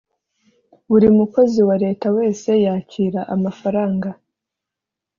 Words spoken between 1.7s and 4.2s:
leta wese yakira amafaranga